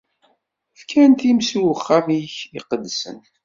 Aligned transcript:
Fkan 0.79 1.11
times 1.19 1.49
i 1.57 1.59
uxxam-ik 1.73 2.35
iqedsen. 2.59 3.17